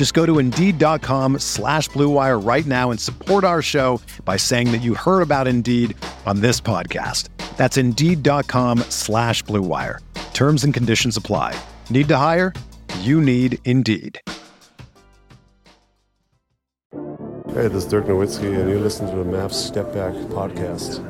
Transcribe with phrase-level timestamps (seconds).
[0.00, 4.78] Just go to Indeed.com slash BlueWire right now and support our show by saying that
[4.78, 7.28] you heard about Indeed on this podcast.
[7.58, 9.98] That's Indeed.com slash BlueWire.
[10.32, 11.54] Terms and conditions apply.
[11.90, 12.54] Need to hire?
[13.00, 14.18] You need Indeed.
[16.94, 21.09] Hey, this is Dirk Nowitzki, and you listen to the Mavs Step Back podcast.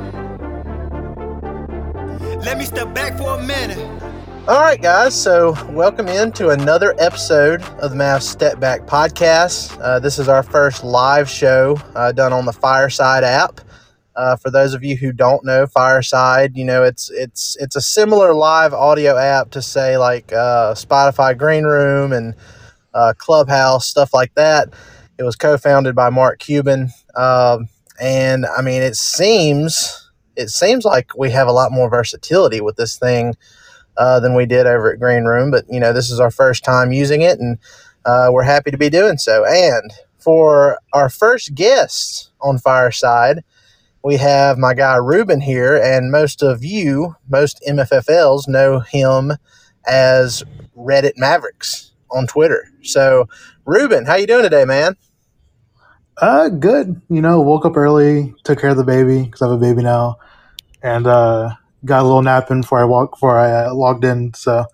[2.41, 3.77] Let me step back for a minute.
[4.47, 5.13] All right, guys.
[5.13, 9.79] So, welcome into another episode of the Mavs Step Back podcast.
[9.79, 13.61] Uh, this is our first live show uh, done on the Fireside app.
[14.15, 17.81] Uh, for those of you who don't know Fireside, you know it's it's it's a
[17.81, 22.33] similar live audio app to say like uh, Spotify Green Room and
[22.95, 24.69] uh, Clubhouse stuff like that.
[25.19, 27.69] It was co-founded by Mark Cuban, um,
[28.01, 32.75] and I mean it seems it seems like we have a lot more versatility with
[32.75, 33.35] this thing
[33.97, 35.51] uh, than we did over at Green Room.
[35.51, 37.57] But you know, this is our first time using it, and
[38.05, 39.45] uh, we're happy to be doing so.
[39.45, 43.43] And for our first guest on Fireside,
[44.03, 49.33] we have my guy Ruben here, and most of you, most MFFLs, know him
[49.85, 50.43] as
[50.75, 52.67] Reddit Mavericks on Twitter.
[52.81, 53.27] So,
[53.65, 54.95] Ruben, how you doing today, man?
[56.21, 57.01] Uh, good.
[57.09, 59.81] You know, woke up early, took care of the baby because I have a baby
[59.81, 60.17] now,
[60.83, 64.33] and uh, got a little nap in before I walk before I uh, logged in.
[64.35, 64.65] So,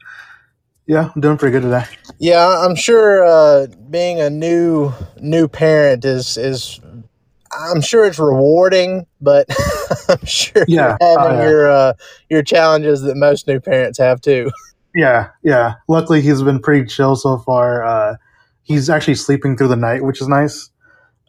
[0.86, 1.86] yeah, I'm doing pretty good today.
[2.20, 4.92] Yeah, I'm sure uh, being a new
[5.22, 6.82] new parent is is
[7.52, 9.48] I'm sure it's rewarding, but
[10.10, 10.98] I'm sure Yeah.
[11.00, 11.50] you're having yeah.
[11.50, 11.94] your uh,
[12.30, 14.52] your challenges that most new parents have too.
[14.96, 15.76] Yeah, yeah.
[15.88, 17.84] Luckily, he's been pretty chill so far.
[17.86, 18.16] Uh,
[18.64, 20.72] he's actually sleeping through the night, which is nice.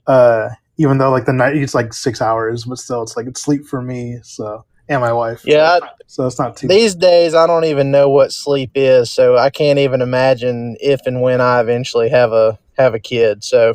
[0.08, 0.48] Uh,
[0.78, 3.66] even though like the night it's like six hours, but still it's like it's sleep
[3.66, 4.18] for me.
[4.22, 5.42] So and my wife.
[5.44, 6.66] Yeah, So it's not too.
[6.66, 11.00] these days I don't even know what sleep is, so I can't even imagine if
[11.06, 13.44] and when I eventually have a have a kid.
[13.44, 13.74] So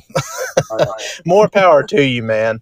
[1.25, 2.61] more power to you, man.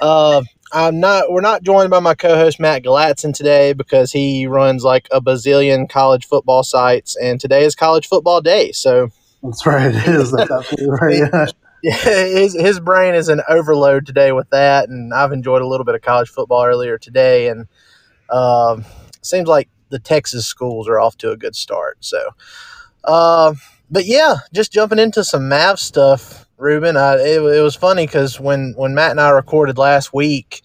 [0.00, 0.42] Uh,
[0.72, 1.30] I'm not.
[1.30, 5.88] We're not joined by my co-host Matt Galatzan today because he runs like a bazillion
[5.88, 8.72] college football sites, and today is college football day.
[8.72, 9.10] So
[9.42, 9.94] That's right.
[9.94, 10.32] It is.
[10.32, 11.30] That's absolutely right.
[11.32, 11.46] Yeah.
[11.82, 15.94] his his brain is in overload today with that, and I've enjoyed a little bit
[15.94, 17.66] of college football earlier today, and
[18.30, 18.84] um,
[19.22, 21.98] seems like the Texas schools are off to a good start.
[22.00, 22.30] So,
[23.04, 23.54] uh,
[23.90, 26.96] but yeah, just jumping into some Mav stuff, Ruben.
[26.96, 30.62] I, it, it was funny because when when Matt and I recorded last week,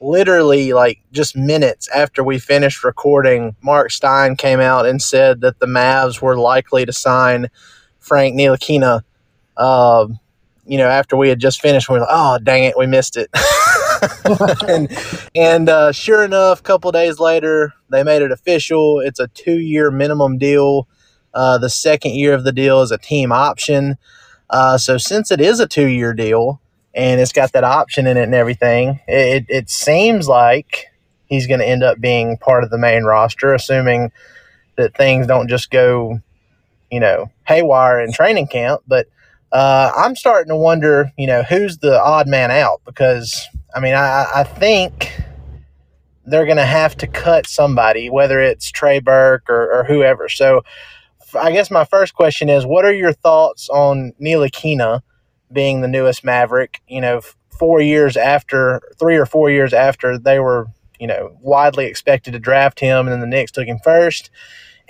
[0.00, 5.58] literally like just minutes after we finished recording, Mark Stein came out and said that
[5.60, 7.48] the Mavs were likely to sign
[7.98, 9.02] Frank Ntilikina.
[9.56, 10.19] Um,
[10.70, 13.16] you know, after we had just finished, we were like, "Oh, dang it, we missed
[13.16, 13.28] it."
[14.68, 14.88] and
[15.34, 19.00] and uh, sure enough, a couple days later, they made it official.
[19.00, 20.86] It's a two year minimum deal.
[21.34, 23.98] Uh, the second year of the deal is a team option.
[24.48, 26.60] Uh, so since it is a two year deal
[26.94, 30.86] and it's got that option in it and everything, it, it seems like
[31.26, 34.12] he's going to end up being part of the main roster, assuming
[34.76, 36.20] that things don't just go,
[36.92, 38.82] you know, haywire in training camp.
[38.86, 39.08] But
[39.52, 43.94] uh, I'm starting to wonder, you know, who's the odd man out because, I mean,
[43.94, 45.20] I, I think
[46.24, 50.28] they're going to have to cut somebody, whether it's Trey Burke or, or whoever.
[50.28, 50.62] So,
[51.38, 55.02] I guess my first question is, what are your thoughts on Ntilikina
[55.52, 56.80] being the newest Maverick?
[56.88, 57.20] You know,
[57.58, 60.66] four years after, three or four years after they were,
[60.98, 64.30] you know, widely expected to draft him, and then the Knicks took him first.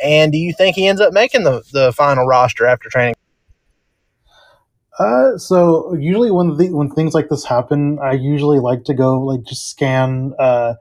[0.03, 3.15] And do you think he ends up making the, the final roster after training?
[5.01, 9.21] Uh, so usually when the, when things like this happen, I usually like to go
[9.23, 10.75] like just scan uh,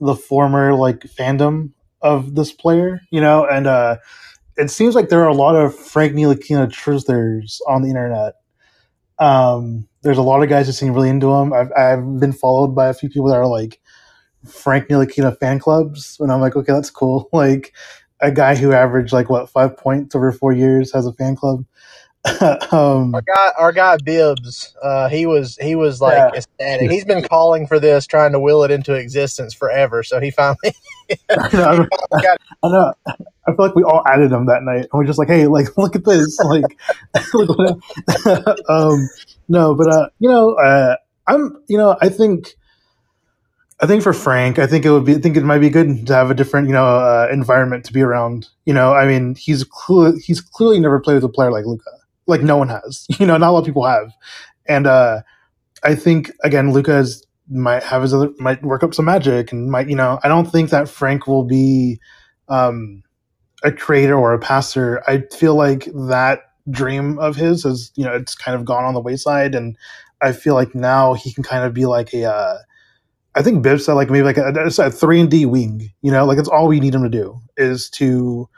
[0.00, 1.70] the former like fandom
[2.02, 3.98] of this player, you know, and uh,
[4.56, 8.34] it seems like there are a lot of Frank Ntilikina truthers on the internet.
[9.18, 11.52] Um, there's a lot of guys that seem really into him.
[11.52, 13.80] I've, I've been followed by a few people that are like
[14.46, 17.28] Frank Ntilikina fan clubs, and I'm like, okay, that's cool.
[17.34, 17.74] Like
[18.20, 21.64] a guy who averaged like what five points over four years has a fan club.
[22.70, 26.30] um, our guy, our guy Bibbs, uh, he was he was like yeah.
[26.36, 26.90] ecstatic.
[26.90, 30.02] He's been calling for this, trying to will it into existence forever.
[30.02, 30.56] So he finally.
[31.30, 32.92] I, know, I, I know.
[33.06, 33.12] I
[33.46, 35.96] feel like we all added him that night, and we're just like, "Hey, like, look
[35.96, 36.78] at this!" Like,
[38.68, 39.08] um,
[39.48, 40.96] no, but uh, you know, uh,
[41.26, 42.54] I'm, you know, I think,
[43.80, 46.06] I think for Frank, I think it would be, I think it might be good
[46.06, 48.48] to have a different, you know, uh, environment to be around.
[48.64, 51.90] You know, I mean, he's cl- he's clearly never played with a player like Luka
[52.30, 53.06] like no one has.
[53.18, 54.12] You know, not a lot of people have.
[54.66, 55.22] And uh,
[55.82, 59.88] I think again, Luka's might have his other might work up some magic and might
[59.88, 62.00] you know I don't think that Frank will be
[62.48, 63.02] um,
[63.62, 65.02] a creator or a passer.
[65.06, 66.40] I feel like that
[66.70, 69.76] dream of his has you know it's kind of gone on the wayside, and
[70.22, 72.24] I feel like now he can kind of be like a.
[72.24, 72.58] Uh,
[73.34, 75.90] I think Bibb said like maybe like a, a three and D wing.
[76.02, 78.48] You know, like it's all we need him to do is to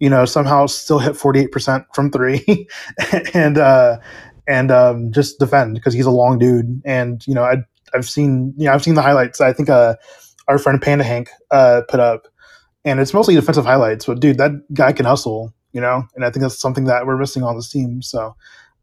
[0.00, 2.66] you know, somehow still hit 48% from three
[3.34, 3.98] and, uh,
[4.48, 6.82] and, um, just defend because he's a long dude.
[6.84, 7.56] And, you know, I,
[7.94, 9.40] I've seen, you know, I've seen the highlights.
[9.40, 9.94] I think, uh,
[10.48, 12.26] our friend Panda Hank, uh, put up
[12.84, 16.30] and it's mostly defensive highlights, but dude, that guy can hustle, you know, and I
[16.30, 18.02] think that's something that we're missing on this team.
[18.02, 18.34] So,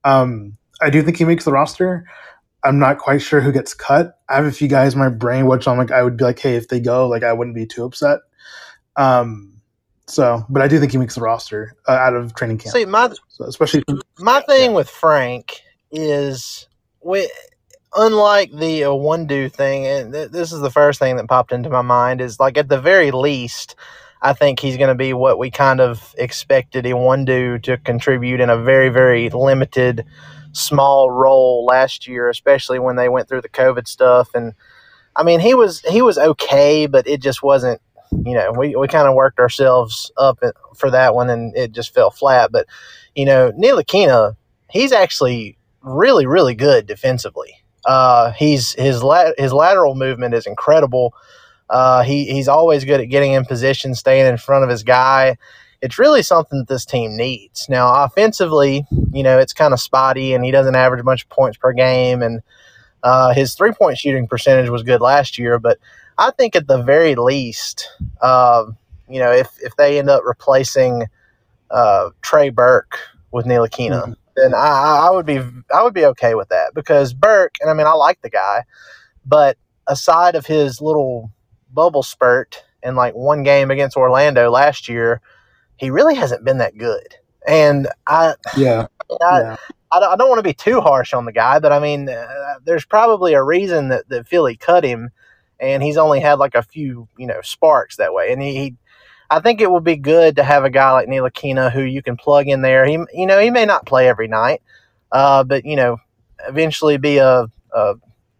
[0.04, 2.06] um, I do think he makes the roster.
[2.64, 4.20] I'm not quite sure who gets cut.
[4.30, 6.40] I have a few guys in my brain, which I'm like, I would be like,
[6.40, 8.20] hey, if they go, like, I wouldn't be too upset.
[8.96, 9.57] Um,
[10.08, 12.74] so, but I do think he makes the roster uh, out of training camp.
[12.74, 13.84] See, my so especially
[14.20, 14.76] my thing yeah.
[14.76, 15.62] with Frank
[15.92, 16.68] is
[17.04, 17.30] we,
[17.94, 21.70] unlike the uh, do thing, and th- this is the first thing that popped into
[21.70, 23.76] my mind is like at the very least,
[24.22, 28.50] I think he's going to be what we kind of expected Iwundu to contribute in
[28.50, 30.06] a very very limited,
[30.54, 34.54] small role last year, especially when they went through the COVID stuff and.
[35.20, 37.82] I mean, he was he was okay, but it just wasn't
[38.12, 40.40] you know, we, we kind of worked ourselves up
[40.76, 42.52] for that one and it just fell flat.
[42.52, 42.68] But,
[43.16, 44.36] you know, Neil Ntilikina,
[44.70, 47.54] he's actually really, really good defensively.
[47.86, 51.14] Uh, he's his la- his lateral movement is incredible.
[51.70, 55.38] Uh, he he's always good at getting in position, staying in front of his guy.
[55.82, 57.68] It's really something that this team needs.
[57.70, 61.72] Now, offensively, you know, it's kind of spotty, and he doesn't average much points per
[61.72, 62.22] game.
[62.22, 62.42] And
[63.04, 65.78] uh, his three point shooting percentage was good last year, but
[66.18, 67.90] I think at the very least,
[68.22, 68.66] uh,
[69.10, 71.06] you know, if, if they end up replacing
[71.70, 73.00] uh, Trey Burke
[73.32, 74.14] with Ntilikina, mm-hmm.
[74.36, 75.40] then I, I would be
[75.74, 78.64] I would be okay with that because Burke, and I mean I like the guy,
[79.26, 79.58] but
[79.88, 81.32] aside of his little
[81.74, 85.22] bubble spurt in like one game against Orlando last year,
[85.76, 87.16] he really hasn't been that good.
[87.48, 88.88] And I yeah,
[89.22, 89.56] I, yeah.
[89.92, 92.56] I, I don't want to be too harsh on the guy, but I mean, uh,
[92.66, 95.12] there's probably a reason that, that Philly cut him
[95.60, 98.32] and he's only had like a few, you know, sparks that way.
[98.32, 98.76] And he, he
[99.30, 102.16] I think it would be good to have a guy like Ntilikina who you can
[102.16, 102.86] plug in there.
[102.86, 104.62] He, you know, he may not play every night,
[105.12, 105.98] uh, but you know,
[106.48, 107.96] eventually be a, a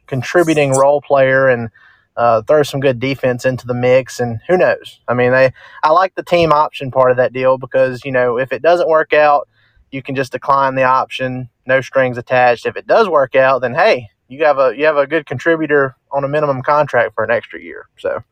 [0.06, 1.70] contributing role player and
[2.16, 4.20] uh, throw some good defense into the mix.
[4.20, 5.02] And who knows?
[5.08, 5.52] I mean, they,
[5.84, 8.88] I like the team option part of that deal because you know if it doesn't
[8.88, 9.50] work out,
[9.92, 12.66] you can just decline the option, no strings attached.
[12.66, 15.97] If it does work out, then hey, you have a you have a good contributor
[16.12, 17.88] on a minimum contract for an extra year.
[17.98, 18.24] So,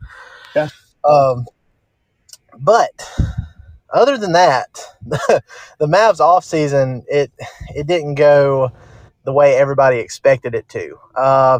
[0.55, 0.69] yeah.
[1.03, 1.45] Um,
[2.59, 2.91] but
[3.93, 5.43] other than that, the,
[5.79, 7.31] the Mavs off season it
[7.75, 8.71] it didn't go
[9.25, 10.97] the way everybody expected it to.
[11.15, 11.59] Uh,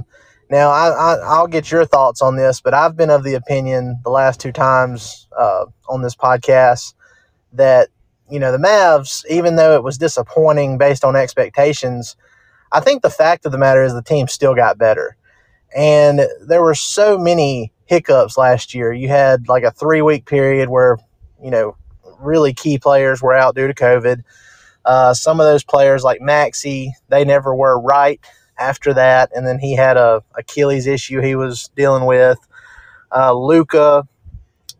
[0.50, 4.00] Now, I, I, I'll get your thoughts on this, but I've been of the opinion
[4.04, 6.94] the last two times uh, on this podcast
[7.54, 7.90] that,
[8.30, 12.16] you know, the Mavs, even though it was disappointing based on expectations,
[12.72, 15.18] I think the fact of the matter is the team still got better.
[15.76, 18.92] And there were so many hiccups last year.
[18.92, 20.98] You had like a three week period where,
[21.42, 21.78] you know,
[22.20, 24.24] really key players were out due to COVID.
[24.86, 28.20] Uh, some of those players, like Maxi, they never were right
[28.58, 29.32] after that.
[29.36, 32.38] And then he had a Achilles issue he was dealing with.
[33.14, 34.08] Uh, Luka,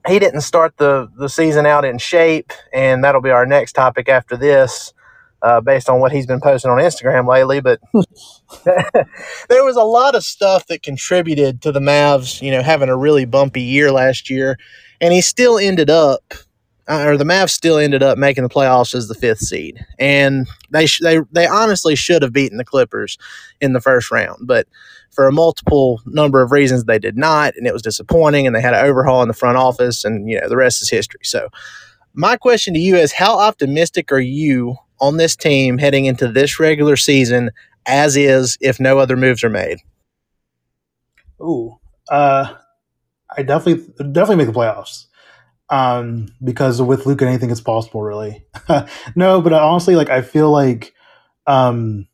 [0.08, 4.10] he didn't start the, the season out in shape, and that'll be our next topic
[4.10, 4.94] after this.
[5.46, 7.62] Uh, based on what he's been posting on Instagram lately.
[7.62, 7.80] But
[8.66, 12.98] there was a lot of stuff that contributed to the Mavs, you know, having a
[12.98, 14.58] really bumpy year last year,
[15.00, 16.34] and he still ended up,
[16.88, 20.48] uh, or the Mavs still ended up making the playoffs as the fifth seed, and
[20.72, 23.18] they sh- they they honestly should have beaten the Clippers
[23.62, 24.68] in the first round, but
[25.12, 28.62] for a multiple number of reasons they did not, and it was disappointing, and they
[28.62, 31.22] had an overhaul in the front office, and you know the rest is history.
[31.24, 31.50] So.
[32.18, 36.60] My question to you is how optimistic are you on this team heading into this
[36.60, 37.52] regular season
[37.86, 39.80] as is if no other moves are made?
[41.42, 41.78] Ooh,
[42.10, 42.54] uh,
[43.36, 45.06] I definitely definitely make the playoffs.
[45.70, 48.46] Um, because with Luke, anything is possible, really.
[49.16, 50.94] no, but honestly, like I feel like,
[51.48, 52.08] um,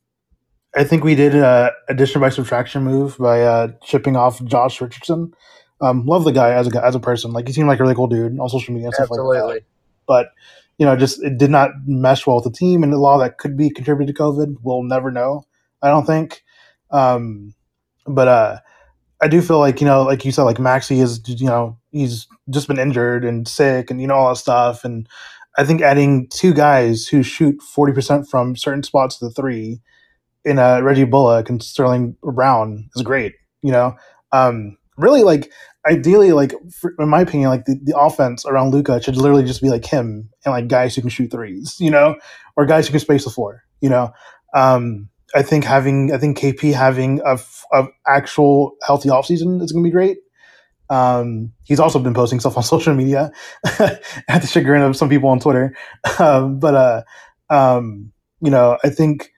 [0.74, 5.34] I think we did a addition by subtraction move by uh, shipping off Josh Richardson.
[5.82, 7.34] Um, love the guy as a as a person.
[7.34, 9.40] Like he seemed like a really cool dude on social media and stuff Absolutely.
[9.40, 9.64] like that.
[10.08, 10.28] But
[10.82, 13.20] you know, just it did not mesh well with the team, and a lot of
[13.20, 14.56] that could be contributed to COVID.
[14.64, 15.44] We'll never know.
[15.84, 16.42] I don't think.
[16.90, 17.54] Um,
[18.08, 18.60] but uh,
[19.22, 22.26] I do feel like you know, like you said, like Maxi is you know he's
[22.50, 24.84] just been injured and sick, and you know all that stuff.
[24.84, 25.08] And
[25.56, 29.82] I think adding two guys who shoot forty percent from certain spots to the three
[30.46, 33.34] in uh, Reggie Bullock and Sterling Brown is great.
[33.62, 33.96] You know,
[34.32, 35.52] um, really like
[35.90, 39.62] ideally, like for, in my opinion, like the, the offense around Luka should literally just
[39.62, 42.16] be like him and like guys who can shoot threes, you know,
[42.56, 44.12] or guys who can space the floor, you know.
[44.54, 47.40] Um, I think having I think KP having a,
[48.06, 50.18] actual healthy offseason is going to be great.
[50.90, 53.32] Um, he's also been posting stuff on social media
[53.80, 55.76] at the chagrin of some people on Twitter.
[56.20, 57.04] Um, but uh,
[57.50, 59.32] um, you know, I think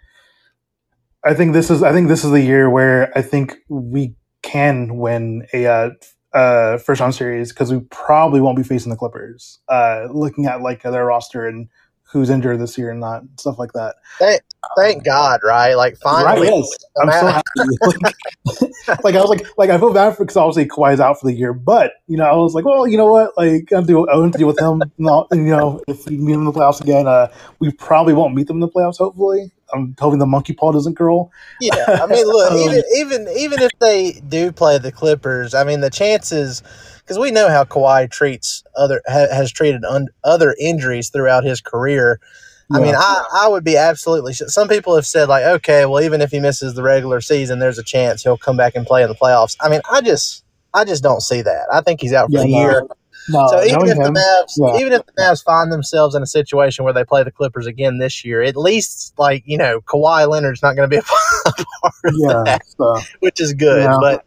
[1.24, 4.98] I think this is I think this is the year where I think we can
[4.98, 5.90] win a uh,
[6.34, 9.60] uh, first round series because we probably won't be facing the Clippers.
[9.68, 11.68] Uh, looking at like their roster and
[12.14, 13.96] who's injured this year and not stuff like that.
[14.20, 14.42] Thank,
[14.78, 15.74] thank God, right?
[15.74, 16.78] Like finally, right, yes.
[17.02, 17.44] I'm so happy.
[18.92, 21.34] like, like, I was like, like I feel bad because obviously Kawhi's out for the
[21.34, 23.36] year, but you know I was like, well, you know what?
[23.36, 24.84] Like I'm do I want to deal with him.
[25.00, 28.36] Not, you know, if we meet him in the playoffs again, uh, we probably won't
[28.36, 29.00] meet them in the playoffs.
[29.00, 31.32] Hopefully, I'm hoping the monkey paw doesn't curl.
[31.60, 35.64] Yeah, I mean, look, um, even even even if they do play the Clippers, I
[35.64, 36.62] mean, the chances
[37.00, 41.62] because we know how Kawhi treats other ha, has treated un, other injuries throughout his
[41.62, 42.20] career.
[42.72, 44.34] I mean, I, I would be absolutely.
[44.34, 47.78] Some people have said like, okay, well, even if he misses the regular season, there's
[47.78, 49.56] a chance he'll come back and play in the playoffs.
[49.60, 51.68] I mean, I just I just don't see that.
[51.72, 52.82] I think he's out for yeah, the year.
[52.82, 52.96] No,
[53.28, 54.80] so even if him, the Mavs, yeah.
[54.80, 57.98] even if the Mavs find themselves in a situation where they play the Clippers again
[57.98, 61.02] this year, at least like you know Kawhi Leonard's not going to be a
[61.82, 63.84] part of yeah, that, so, which is good.
[63.84, 63.98] Yeah.
[64.00, 64.26] But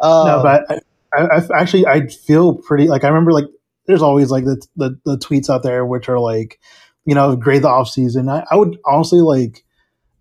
[0.00, 3.46] um, no, but I, I, actually I feel pretty like I remember like
[3.86, 6.60] there's always like the, the, the tweets out there which are like
[7.04, 8.28] you know grade the off season.
[8.28, 9.64] I, I would honestly like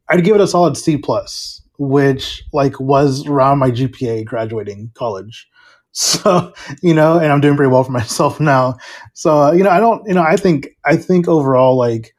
[0.09, 5.47] I'd give it a solid C plus, which like was around my GPA graduating college.
[5.93, 8.75] So, you know, and I'm doing pretty well for myself now.
[9.13, 12.15] So, uh, you know, I don't, you know, I think, I think overall, like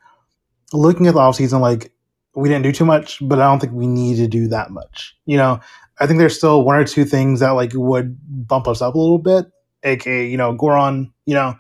[0.73, 1.93] looking at the offseason, like
[2.35, 5.17] we didn't do too much, but I don't think we need to do that much.
[5.27, 5.61] You know,
[6.01, 8.99] I think there's still one or two things that like would bump us up a
[8.99, 9.47] little bit,
[9.83, 11.55] aka, you know, Goran, you know,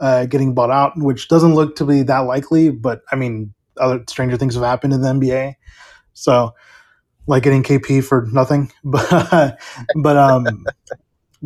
[0.00, 4.02] uh, getting bought out, which doesn't look to be that likely, but I mean, other
[4.08, 5.54] stranger things have happened in the NBA.
[6.14, 6.54] So,
[7.26, 9.58] like getting KP for nothing, but
[9.96, 10.64] but um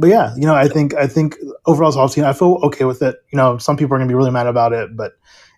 [0.00, 3.16] but yeah, you know, I think I think overall offseason, I feel okay with it.
[3.30, 5.12] You know, some people are gonna be really mad about it, but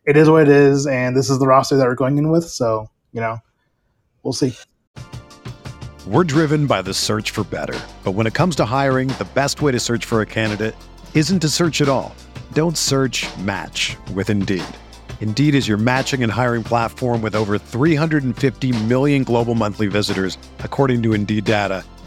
[0.04, 2.44] it is what it is, and this is the roster that we're going in with.
[2.44, 3.38] So, you know,
[4.24, 4.54] we'll see.
[6.08, 7.78] We're driven by the search for better.
[8.02, 10.74] But when it comes to hiring, the best way to search for a candidate
[11.14, 12.12] isn't to search at all.
[12.52, 14.64] Don't search match with Indeed.
[15.20, 21.00] Indeed is your matching and hiring platform with over 350 million global monthly visitors, according
[21.04, 21.84] to Indeed data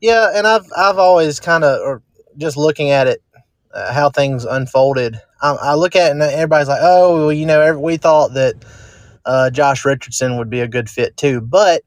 [0.00, 2.02] Yeah, and I've I've always kind of, or
[2.38, 3.22] just looking at it,
[3.74, 5.20] uh, how things unfolded.
[5.42, 8.54] I, I, look at it and everybody's like, oh, well, you know, we thought that
[9.24, 11.40] uh, Josh Richardson would be a good fit too.
[11.40, 11.82] But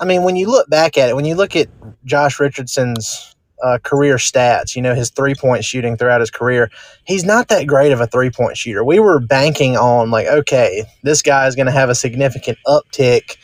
[0.00, 1.68] I mean, when you look back at it, when you look at
[2.04, 6.70] Josh Richardson's uh, career stats, you know, his three point shooting throughout his career,
[7.04, 8.84] he's not that great of a three point shooter.
[8.84, 13.36] We were banking on, like, okay, this guy is going to have a significant uptick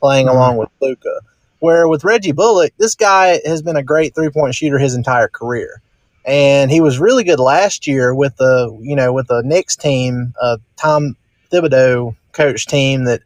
[0.00, 0.36] playing mm-hmm.
[0.36, 1.20] along with Luka.
[1.64, 5.28] Where with Reggie Bullock, this guy has been a great three point shooter his entire
[5.28, 5.80] career.
[6.26, 10.34] And he was really good last year with the, you know, with the Knicks team,
[10.42, 11.16] uh, Tom
[11.50, 13.22] Thibodeau coach team that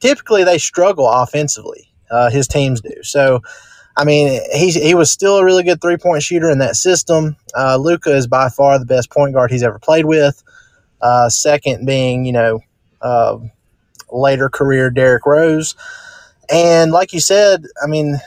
[0.00, 3.02] typically they struggle offensively uh, his teams do.
[3.02, 3.40] So,
[3.96, 7.36] I mean, he, he was still a really good three point shooter in that system.
[7.56, 10.44] Uh, Luka is by far the best point guard he's ever played with.
[11.00, 12.60] Uh, second being, you know,
[13.00, 13.38] uh,
[14.10, 15.74] later career Derrick Rose.
[16.52, 18.18] And like you said, I mean,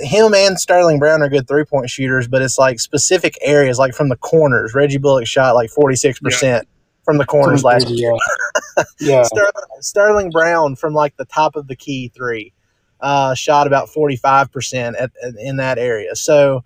[0.00, 3.94] him and Sterling Brown are good three point shooters, but it's like specific areas, like
[3.94, 4.74] from the corners.
[4.74, 6.60] Reggie Bullock shot like 46% yeah.
[7.04, 8.12] from the corners last year.
[9.00, 9.22] yeah.
[9.22, 12.52] Sterling, Sterling Brown from like the top of the key three
[13.02, 16.16] uh, shot about 45% at, at, in that area.
[16.16, 16.64] So,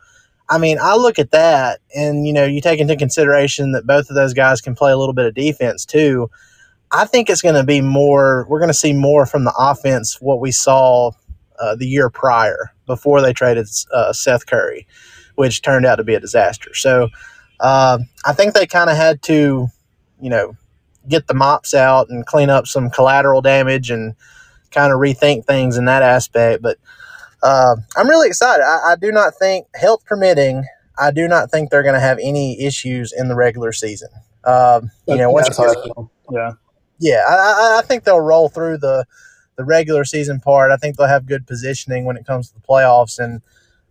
[0.48, 4.08] I mean, I look at that, and you know, you take into consideration that both
[4.10, 6.30] of those guys can play a little bit of defense too.
[6.93, 8.47] I think it's going to be more.
[8.49, 11.12] We're going to see more from the offense what we saw
[11.59, 14.87] uh, the year prior before they traded uh, Seth Curry,
[15.35, 16.75] which turned out to be a disaster.
[16.75, 17.09] So,
[17.61, 19.68] uh, I think they kind of had to,
[20.20, 20.57] you know,
[21.09, 24.14] get the mops out and clean up some collateral damage and
[24.70, 26.62] kind of rethink things in that aspect.
[26.62, 26.79] But
[27.42, 28.64] uh, I'm really excited.
[28.64, 30.64] I, I, do not think, health permitting,
[30.99, 34.09] I do not think they're going to have any issues in the regular season.
[34.44, 35.72] Um, you know, once yeah,
[36.31, 36.53] yeah,
[37.28, 39.04] I, I think they'll roll through the
[39.56, 40.70] the regular season part.
[40.70, 43.42] I think they'll have good positioning when it comes to the playoffs, and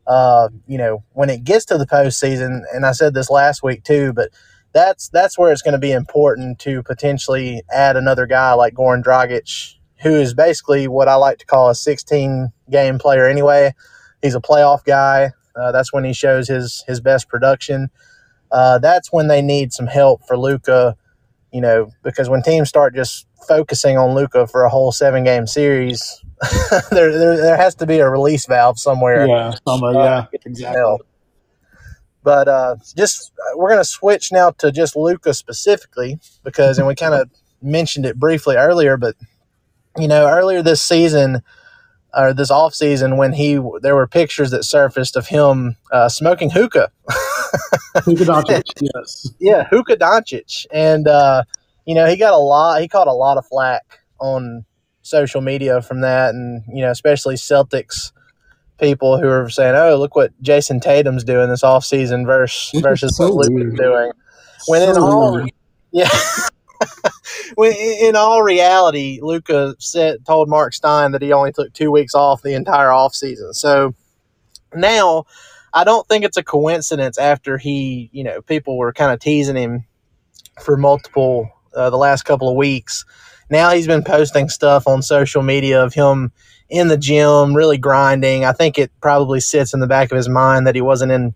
[0.07, 2.61] uh, you know, when it gets to the postseason.
[2.73, 4.29] And I said this last week too, but
[4.73, 9.03] that's that's where it's going to be important to potentially add another guy like Goran
[9.03, 13.73] Dragic who is basically what I like to call a 16 game player anyway.
[14.21, 15.31] He's a playoff guy.
[15.55, 17.89] Uh, that's when he shows his his best production.
[18.51, 20.95] Uh, that's when they need some help for Luka,
[21.55, 25.47] you know, because when teams start just focusing on Luka for a whole seven game
[25.47, 26.21] series,
[26.91, 29.25] there, there, there has to be a release valve somewhere.
[29.25, 30.77] Yeah, somewhere, uh, yeah, exactly.
[30.77, 31.07] Help.
[32.23, 36.93] But uh, just we're going to switch now to just Luka specifically because, and we
[36.93, 37.29] kind of
[37.61, 39.15] mentioned it briefly earlier, but
[39.97, 41.41] you know, earlier this season
[42.13, 46.49] or this off season when he there were pictures that surfaced of him uh, smoking
[46.49, 46.91] hookah.
[47.95, 49.31] hookah Doncic, yes.
[49.39, 51.43] Yeah, hookah Doncic, and uh,
[51.85, 52.81] you know he got a lot.
[52.81, 54.65] He caught a lot of flack on
[55.01, 58.11] social media from that, and you know especially Celtics
[58.79, 63.17] people who are saying, "Oh, look what Jayson Tatum's doing this off season versus versus
[63.17, 64.11] so what Luka's doing."
[64.67, 65.45] When so in all,
[65.91, 66.09] yeah.
[67.57, 72.41] in all reality, Luka said told Mark Stein that he only took two weeks off
[72.41, 73.53] the entire offseason.
[73.53, 73.93] So
[74.73, 75.25] now
[75.75, 79.57] I don't think it's a coincidence after he, you know, people were kind of teasing
[79.57, 79.83] him
[80.63, 83.03] for multiple uh, the last couple of weeks.
[83.49, 86.31] Now he's been posting stuff on social media of him
[86.69, 88.45] in the gym, really grinding.
[88.45, 91.35] I think it probably sits in the back of his mind that he wasn't in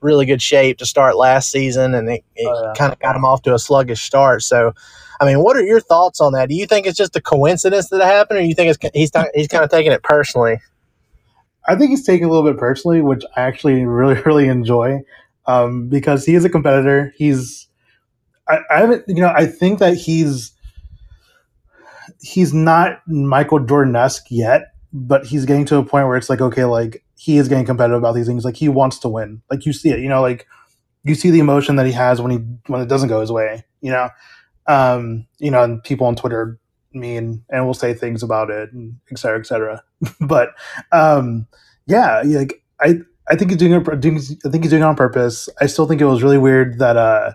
[0.00, 2.72] really good shape to start last season, and it, it oh, yeah.
[2.76, 4.42] kind of got him off to a sluggish start.
[4.42, 4.72] So
[5.20, 6.48] I mean, what are your thoughts on that?
[6.48, 8.90] Do you think it's just a coincidence that it happened, or do you think it's,
[8.94, 10.60] he's he's kind of taking it personally?
[11.68, 15.00] I think he's taking a little bit personally, which I actually really really enjoy
[15.46, 17.12] um, because he is a competitor.
[17.16, 17.68] He's
[18.48, 20.52] I, I haven't you know I think that he's
[22.20, 26.40] he's not Michael Jordan esque yet, but he's getting to a point where it's like
[26.40, 28.44] okay, like he is getting competitive about these things.
[28.44, 29.42] Like he wants to win.
[29.50, 30.46] Like you see it, you know, like
[31.04, 33.64] you see the emotion that he has when he when it doesn't go his way.
[33.80, 34.08] You know,
[34.66, 36.58] um, you know, and people on Twitter
[37.00, 39.82] mean and will say things about it and et cetera, et cetera.
[40.20, 40.50] but
[40.92, 41.46] um,
[41.86, 42.96] yeah, like I
[43.28, 44.00] I think he's doing it.
[44.00, 45.48] doing- I think he's doing it on purpose.
[45.60, 47.32] I still think it was really weird that uh,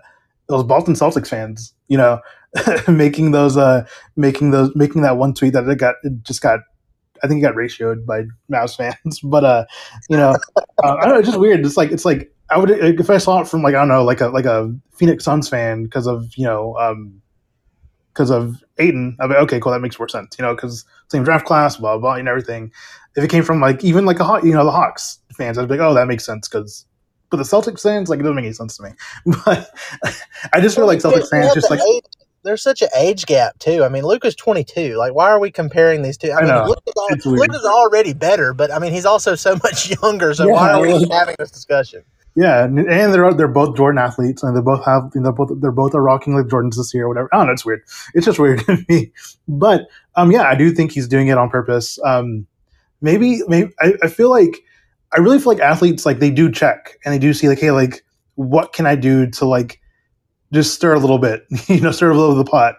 [0.48, 2.20] those Boston Celtics fans, you know,
[2.88, 6.60] making those, uh, making those, making that one tweet that it got, it just got,
[7.22, 9.20] I think it got ratioed by Mavs fans.
[9.22, 9.64] But uh,
[10.10, 11.18] you know, uh, I don't know.
[11.18, 11.64] It's just weird.
[11.64, 14.04] It's like it's like I would if I saw it from like I don't know,
[14.04, 17.21] like a like a Phoenix Suns fan because of you know, um,
[18.12, 19.16] because of Ayton.
[19.20, 19.72] I'd be okay, cool.
[19.72, 20.36] That makes more sense.
[20.38, 22.72] You know, because same draft class, blah blah, and everything.
[23.16, 25.76] If it came from like even like a you know the Hawks fans, I'd be
[25.76, 26.86] like, oh, that makes sense because.
[27.30, 28.90] But the Celtics fans, like, it doesn't make any sense to me.
[29.46, 29.70] But
[30.52, 32.02] I just feel like Celtics fans just like age-
[32.44, 33.84] there's such an age gap too.
[33.84, 34.96] I mean, Luka's 22.
[34.96, 36.30] Like, why are we comparing these two?
[36.30, 36.64] I, I mean, know.
[36.66, 37.38] Luka's, al- It's weird.
[37.40, 40.34] Luka's already better, but I mean, he's also so much younger.
[40.34, 42.02] So Yeah, why are we having this discussion?
[42.34, 45.50] Yeah, and, and they're they're both Jordan athletes, and they both have you know, both
[45.60, 47.28] they're both are rocking like Jordans this year or whatever.
[47.32, 47.82] I don't know, it's weird.
[48.14, 49.12] It's just weird to me.
[49.46, 51.98] But um, yeah, I do think he's doing it on purpose.
[52.04, 52.46] Um,
[53.02, 54.62] maybe maybe I, I feel like
[55.14, 57.70] I really feel like athletes like they do check and they do see like, hey,
[57.70, 58.02] like
[58.36, 59.80] what can I do to like
[60.52, 62.76] just stir a little bit, you know, stir a little of the pot,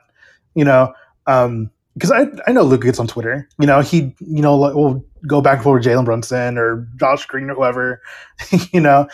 [0.56, 0.94] you know.
[1.28, 3.48] Um, because I, I know Luka gets on Twitter.
[3.60, 6.88] You know, he you know like, will go back and forth with Jalen Brunson or
[6.98, 8.02] Josh Green or whoever,
[8.72, 9.08] you know,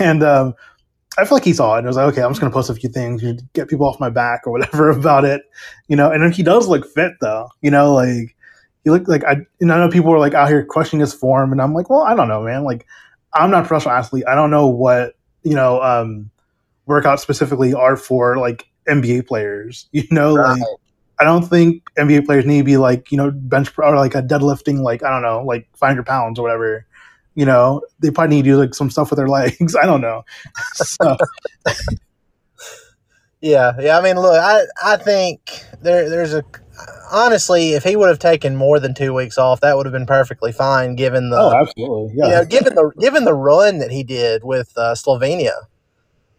[0.00, 0.54] and um,
[1.18, 2.74] I feel like he saw it and was like, okay, I'm just gonna post a
[2.74, 5.42] few things, to get people off my back or whatever about it,
[5.88, 6.10] you know.
[6.10, 8.36] And then he does look fit though, you know, like
[8.84, 11.52] he looked like I and I know people were like out here questioning his form,
[11.52, 12.64] and I'm like, well, I don't know, man.
[12.64, 12.86] Like
[13.32, 14.24] I'm not a professional athlete.
[14.28, 16.30] I don't know what you know um,
[16.86, 20.62] workouts specifically are for like NBA players, you know, like.
[21.18, 24.14] I don't think NBA players need to be like you know bench pr- or like
[24.14, 26.86] a deadlifting like I don't know like 500 pounds or whatever.
[27.34, 29.76] You know, they probably need to do like some stuff with their legs.
[29.76, 30.24] I don't know.
[30.74, 31.16] So,
[33.40, 33.98] Yeah, yeah.
[33.98, 36.42] I mean, look, I I think there there's a
[37.12, 40.06] honestly, if he would have taken more than two weeks off, that would have been
[40.06, 43.90] perfectly fine, given the oh, absolutely, yeah, you know given the given the run that
[43.90, 45.52] he did with uh, Slovenia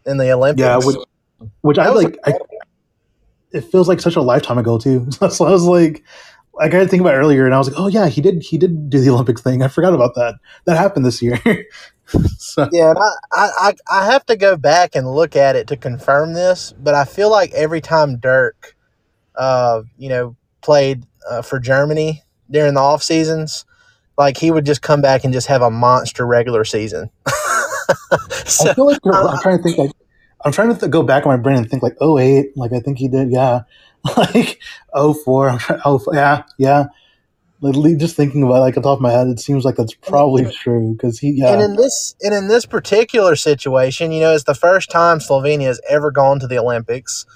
[0.06, 0.60] in the Olympics.
[0.60, 0.76] yeah.
[0.76, 0.96] Which,
[1.60, 2.18] which I like.
[2.24, 2.34] I,
[3.52, 5.06] it feels like such a lifetime ago too.
[5.30, 6.04] so I was like,
[6.54, 8.42] like I think about it earlier, and I was like, oh yeah, he did.
[8.42, 9.62] He did do the Olympics thing.
[9.62, 10.34] I forgot about that.
[10.64, 11.40] That happened this year.
[12.38, 12.98] so Yeah, and
[13.32, 16.94] I, I, I have to go back and look at it to confirm this, but
[16.94, 18.76] I feel like every time Dirk,
[19.36, 23.64] uh, you know, played uh, for Germany during the off seasons,
[24.16, 27.10] like he would just come back and just have a monster regular season.
[28.44, 29.90] so, I feel like I'm trying to think like
[30.48, 32.72] I'm trying to th- go back in my brain and think like oh eight like
[32.72, 33.62] I think he did yeah
[34.16, 34.60] like
[34.92, 36.86] oh four I'm trying oh yeah yeah
[37.60, 39.94] like just thinking about it, like on top of my head it seems like that's
[39.94, 44.32] probably true because he and yeah in this and in this particular situation, you know,
[44.32, 47.26] it's the first time Slovenia has ever gone to the Olympics.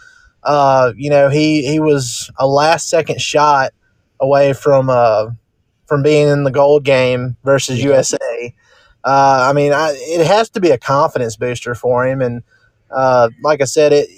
[0.45, 3.73] Uh, you know, he he was a last second shot
[4.21, 5.31] away from uh
[5.87, 8.55] from being in the gold game versus USA.
[9.05, 12.45] Uh, I mean, I, it has to be a confidence booster for him, and
[12.93, 14.09] uh, like I said, it,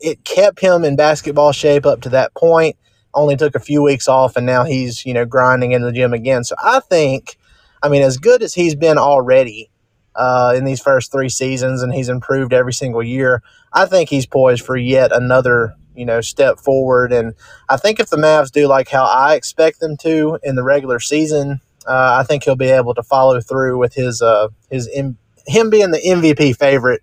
[0.00, 2.76] it kept him in basketball shape up to that point.
[3.14, 6.12] Only took a few weeks off, and now he's you know grinding in the gym
[6.14, 6.44] again.
[6.44, 7.36] So I think,
[7.82, 9.70] I mean, as good as he's been already
[10.14, 13.42] uh, in these first three seasons, and he's improved every single year.
[13.72, 17.34] I think he's poised for yet another you know step forward, and
[17.68, 20.98] I think if the Mavs do like how I expect them to in the regular
[20.98, 25.18] season, uh, I think he'll be able to follow through with his uh, his M-
[25.46, 27.02] him being the MVP favorite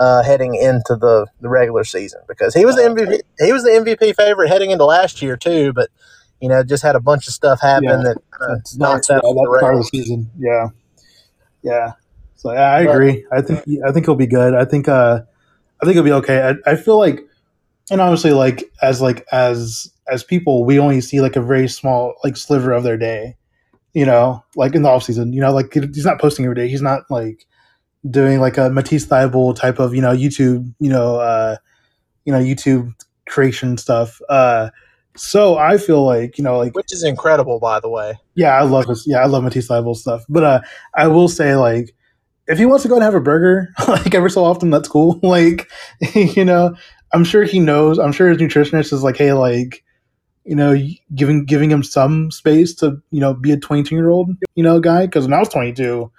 [0.00, 3.70] uh, heading into the, the regular season because he was the MVP he was the
[3.70, 5.90] MVP favorite heading into last year too, but
[6.40, 7.96] you know just had a bunch of stuff happen Yeah.
[7.98, 10.30] that uh, knocked that, that part of the season.
[10.38, 10.68] yeah.
[11.62, 11.92] Yeah.
[12.36, 13.26] So yeah I But- agree.
[13.30, 14.54] I think I think he'll be good.
[14.54, 15.20] I think uh
[15.82, 16.42] I think he'll be okay.
[16.66, 17.20] I, I feel like
[17.90, 22.14] and obviously like as like as as people we only see like a very small
[22.24, 23.36] like sliver of their day
[23.92, 26.68] you know like in the off season you know like he's not posting every day.
[26.68, 27.44] He's not like
[28.08, 31.56] doing like a Matisse Thybulle type of you know YouTube you know uh
[32.24, 32.94] you know YouTube
[33.26, 34.70] creation stuff uh
[35.16, 38.18] so I feel like you know like which is incredible, by the way.
[38.34, 39.06] yeah, I love this.
[39.06, 40.24] Yeah, I love Matisse Thybulle stuff.
[40.28, 40.60] But uh,
[40.94, 41.94] I will say, like,
[42.46, 45.18] if he wants to go and have a burger, like every so often, that's cool.
[45.22, 45.70] Like,
[46.14, 46.74] you know,
[47.12, 47.98] I'm sure he knows.
[47.98, 49.84] I'm sure his nutritionist is like, hey, like,
[50.44, 50.76] you know,
[51.14, 54.80] giving giving him some space to, you know, be a 22 year old, you know,
[54.80, 55.06] guy.
[55.06, 56.10] Because when I was 22,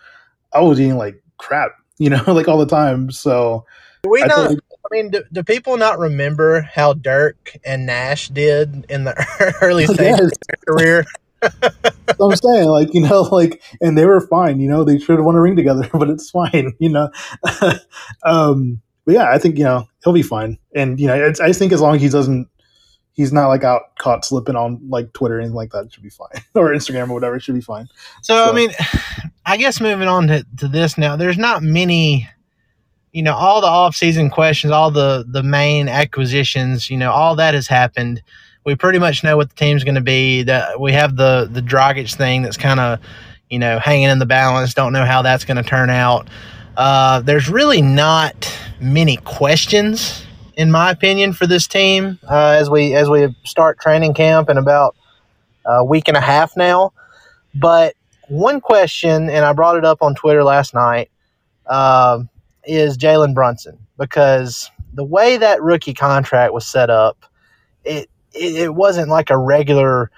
[0.53, 3.11] I was eating like crap, you know, like all the time.
[3.11, 3.65] So
[4.03, 4.51] Do we I not?
[4.51, 9.85] I mean, do, do people not remember how Dirk and Nash did in the early
[9.85, 10.19] stages Yes.
[10.21, 11.05] of their career?
[12.21, 15.25] I'm saying, like, you know, like, and they were fine, you know, they should have
[15.25, 17.09] won a ring together, but it's fine, you know.
[18.23, 20.57] um, but yeah, I think, you know, he'll be fine.
[20.75, 22.47] And, you know, it's, I just think as long as he doesn't,
[23.13, 25.85] he's not like out caught slipping on like Twitter or anything like that.
[25.85, 27.35] It should be fine, or Instagram or whatever.
[27.35, 27.87] It should be fine.
[28.21, 28.71] So, so I mean,
[29.45, 32.27] I guess moving on to, to this now, there's not many.
[33.13, 37.53] You know, all the off-season questions, all the the main acquisitions, you know, all that
[37.53, 38.23] has happened.
[38.63, 40.43] We pretty much know what the team's going to be.
[40.43, 42.99] That we have the the Dragic thing that's kind of,
[43.49, 44.73] you know, hanging in the balance.
[44.73, 46.29] Don't know how that's going to turn out.
[46.77, 52.93] Uh, there's really not many questions in my opinion, for this team uh, as we
[52.95, 54.95] as we start training camp in about
[55.65, 56.93] a week and a half now.
[57.55, 57.95] But
[58.27, 61.09] one question, and I brought it up on Twitter last night,
[61.67, 62.23] uh,
[62.65, 67.25] is Jalen Brunson because the way that rookie contract was set up,
[67.83, 70.11] it it, it wasn't like a regular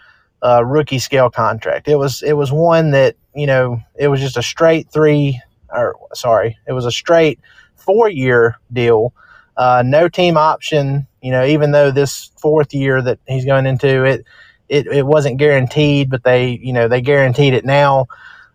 [0.44, 1.88] uh, rookie scale contract.
[1.88, 5.96] It was it was one that you know it was just a straight three or
[6.14, 7.40] sorry, it was a straight
[7.76, 9.14] four year deal
[9.58, 11.08] uh, no team option.
[11.22, 14.26] You know, even though this fourth year that he's going into it,
[14.70, 18.08] it, it wasn't guaranteed, but they you know they guaranteed it now.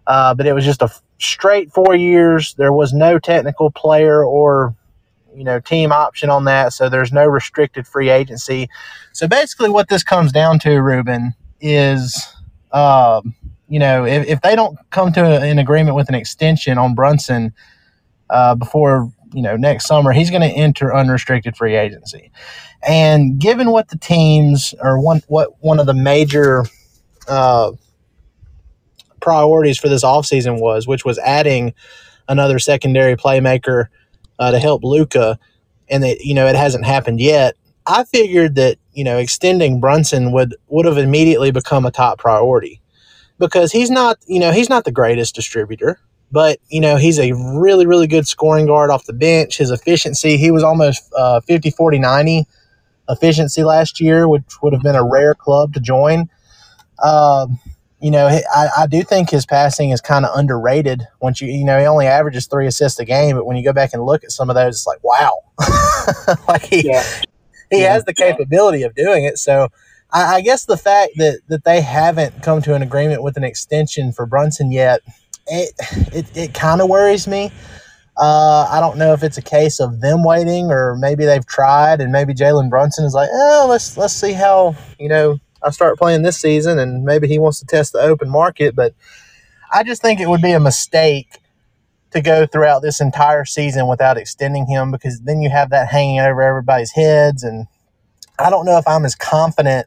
[0.07, 2.55] Uh, but it was just a straight four years.
[2.55, 4.75] There was no technical player or
[5.35, 8.69] you know team option on that, so there's no restricted free agency.
[9.13, 12.27] So basically, what this comes down to, Ruben, is
[12.73, 13.35] um,
[13.69, 17.53] you know if, if they don't come to an agreement with an extension on Brunson
[18.31, 22.31] uh, before you know next summer he's going to enter unrestricted free agency.
[22.87, 26.65] And given what the teams or one what one of the major
[27.27, 27.73] uh,
[29.21, 31.75] priorities for this offseason was which was adding
[32.29, 33.87] another secondary playmaker
[34.39, 35.39] uh, to help Luka
[35.89, 37.57] and that you know it hasn't happened yet
[37.89, 42.81] I figured that you know extending Brunson would would have immediately become a top priority.
[43.39, 45.99] Because he's not you know he's not the greatest distributor
[46.31, 49.59] but, you know, he's a really, really good scoring guard off the bench.
[49.59, 52.47] His efficiency, he was almost uh, 50, 40, 90
[53.09, 56.29] efficiency last year, which would have been a rare club to join.
[57.03, 57.59] Um,
[58.01, 61.07] you know, I, I do think his passing is kind of underrated.
[61.21, 63.73] Once you, you know, he only averages three assists a game, but when you go
[63.73, 65.41] back and look at some of those, it's like, wow,
[66.49, 67.05] like he, yeah.
[67.71, 67.93] he yeah.
[67.93, 69.39] has the capability of doing it.
[69.39, 69.69] So,
[70.13, 73.45] I, I guess the fact that that they haven't come to an agreement with an
[73.45, 75.01] extension for Brunson yet
[75.49, 75.75] it
[76.15, 77.53] it, it kind of worries me.
[78.17, 82.01] Uh, I don't know if it's a case of them waiting or maybe they've tried
[82.01, 85.99] and maybe Jalen Brunson is like, oh, let's let's see how you know I start
[85.99, 88.75] playing this season and maybe he wants to test the open market.
[88.75, 88.95] But
[89.73, 91.39] I just think it would be a mistake
[92.11, 96.21] to go throughout this entire season without extending him because then you have that hanging
[96.21, 97.67] over everybody's heads and
[98.39, 99.87] I don't know if I'm as confident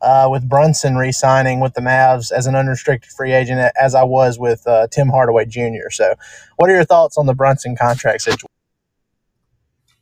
[0.00, 4.38] uh, with Brunson re-signing with the Mavs as an unrestricted free agent as I was
[4.38, 5.90] with uh, Tim Hardaway Jr.
[5.90, 6.14] So,
[6.56, 8.48] what are your thoughts on the Brunson contract situation?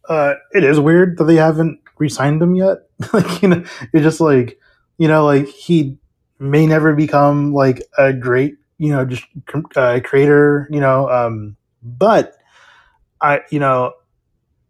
[0.08, 2.78] Uh, it is weird that they haven't re-signed him yet.
[3.12, 4.58] like you know, it's just like
[4.98, 5.98] you know, like he
[6.38, 9.24] may never become like a great you know just
[9.76, 10.68] uh, creator.
[10.70, 12.34] You know, um, but
[13.20, 13.92] I you know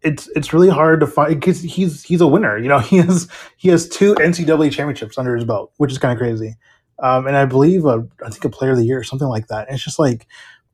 [0.07, 2.57] it's it's really hard to find because he's he's a winner.
[2.57, 6.13] You know, he has he has two NCAA championships under his belt, which is kind
[6.13, 6.55] of crazy.
[6.99, 9.47] Um, and I believe a, I think a player of the year or something like
[9.47, 9.67] that.
[9.67, 10.25] And it's just like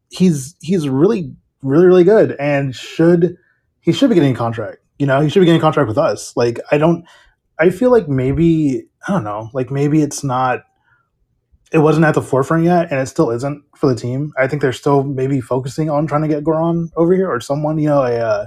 [0.10, 3.38] he's he's really really really good and should
[3.82, 4.78] he should be getting a contract.
[5.00, 6.36] You know, he should be getting a contract with us.
[6.38, 7.06] Like I don't
[7.60, 10.64] I feel like maybe I don't know, like maybe it's not
[11.74, 14.32] it wasn't at the forefront yet, and it still isn't for the team.
[14.38, 17.80] I think they're still maybe focusing on trying to get Goran over here or someone,
[17.80, 18.46] you know, a uh,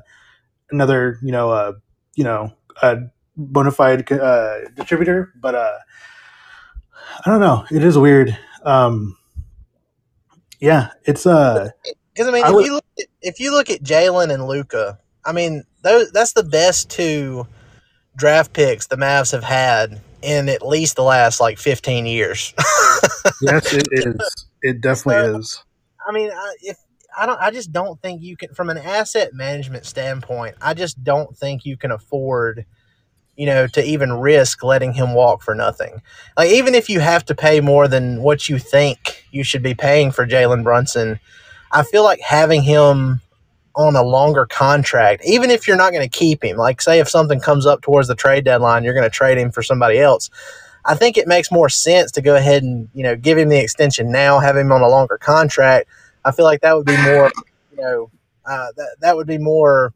[0.71, 1.73] another you know uh,
[2.15, 2.53] you know
[2.83, 2.99] a
[3.37, 5.79] bona fide uh, distributor, but uh,
[7.25, 7.65] I don't know.
[7.71, 8.37] It is weird.
[8.65, 9.17] Um,
[10.61, 11.71] yeah, it's uh.
[12.13, 14.47] Because I mean, I if would, you look at, if you look at Jalen and
[14.47, 17.47] Luka, I mean, those that's the best two
[18.17, 22.55] draft picks the Mavs have had in at least the last like fifteen years.
[23.43, 24.47] yes, it is.
[24.63, 25.65] It definitely so, is.
[26.09, 26.31] I mean,
[26.63, 26.79] if
[27.17, 31.03] I don't I just don't think you can from an asset management standpoint, I just
[31.03, 32.67] don't think you can afford
[33.37, 36.01] you know, to even risk letting him walk for nothing.
[36.37, 39.75] Like even if you have to pay more than what you think you should be
[39.75, 41.21] paying for Jalen Brunson,
[41.71, 43.21] I feel like having him
[43.75, 47.11] on a longer contract, even if you're not going to keep him, like say if
[47.11, 50.31] something comes up towards the trade deadline, you're going to trade him for somebody else.
[50.87, 53.59] I think it makes more sense to go ahead and, you know, give him the
[53.59, 55.89] extension now, have him on a longer contract
[56.27, 57.31] I feel like that would be more,
[57.71, 58.11] you know,
[58.45, 59.95] uh, that that would be more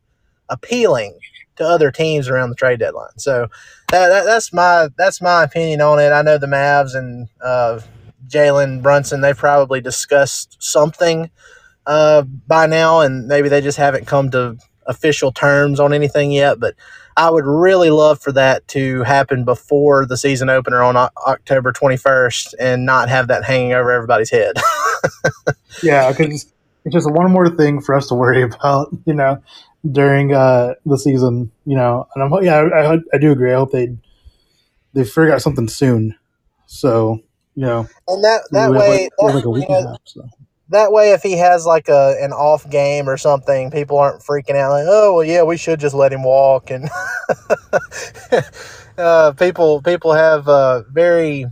[0.48, 1.18] appealing
[1.56, 3.18] to other teams around the trade deadline.
[3.18, 3.48] So
[3.90, 6.10] that, that, that's my that's my opinion on it.
[6.10, 7.80] I know the Mavs and uh,
[8.28, 11.30] Jalen Brunson they've probably discussed something
[11.86, 14.56] uh, by now, and maybe they just haven't come to
[14.90, 16.74] official terms on anything yet, but
[17.16, 21.72] I would really love for that to happen before the season opener on o- October
[21.72, 24.56] 21st and not have that hanging over everybody's head.
[25.82, 26.52] yeah, because
[26.84, 29.42] it's just one more thing for us to worry about, you know,
[29.90, 32.06] during uh, the season, you know.
[32.14, 33.52] And I'm yeah, I, I, I do agree.
[33.52, 33.96] I hope they
[34.92, 36.16] they figure out something soon.
[36.66, 37.20] So
[37.54, 39.90] you know, and that that have way, like, have like a week you and know,
[39.90, 40.00] a half.
[40.04, 40.28] So.
[40.70, 44.54] That way, if he has like a an off game or something, people aren't freaking
[44.56, 46.70] out like, oh well, yeah, we should just let him walk.
[46.70, 46.88] And
[48.98, 51.46] uh, people people have uh, very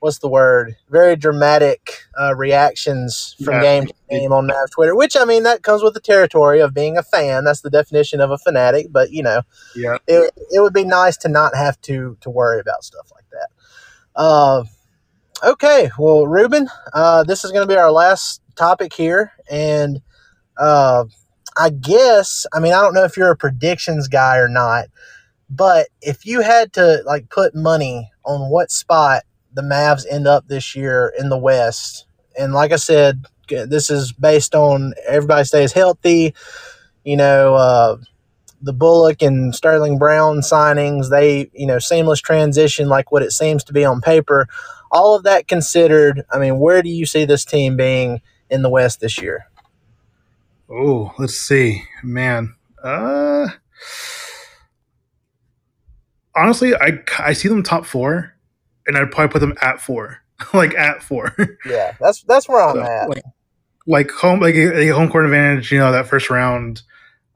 [0.00, 0.76] what's the word?
[0.90, 3.60] Very dramatic uh, reactions from Yeah.
[3.62, 4.94] game to game on Mavs Twitter.
[4.94, 7.44] Which I mean, that comes with the territory of being a fan.
[7.44, 8.88] That's the definition of a fanatic.
[8.90, 9.40] But you know,
[9.74, 9.96] Yeah.
[10.06, 13.48] it, it would be nice to not have to to worry about stuff like that.
[15.44, 20.00] Okay, well, Ruben, uh, this is going to be our last topic here, and
[20.56, 21.04] uh,
[21.58, 24.86] I guess I mean I don't know if you're a predictions guy or not,
[25.50, 30.48] but if you had to like put money on what spot the Mavs end up
[30.48, 32.06] this year in the West,
[32.38, 36.34] and like I said, this is based on everybody stays healthy.
[37.04, 37.96] You know, uh,
[38.62, 43.62] the Bullock and Sterling Brown signings, they, you know, seamless transition like what it seems
[43.64, 44.48] to be on paper.
[44.94, 48.70] All of that considered, I mean, where do you see this team being in the
[48.70, 49.46] West this year?
[50.70, 52.54] Oh, let's see, man.
[52.82, 53.48] Uh,
[56.34, 58.34] honestly, I I see them top four,
[58.86, 60.22] and I'd probably put them at four,
[60.54, 61.34] like at four.
[61.66, 63.08] Yeah, that's that's where I'm So, at.
[63.10, 63.24] like,
[63.86, 66.82] like home like a, a home court advantage you know that first round